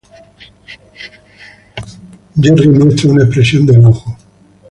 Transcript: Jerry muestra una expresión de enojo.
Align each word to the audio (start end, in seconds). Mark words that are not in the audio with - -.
Jerry 2.41 2.67
muestra 2.69 3.11
una 3.11 3.25
expresión 3.25 3.67
de 3.67 3.75
enojo. 3.75 4.17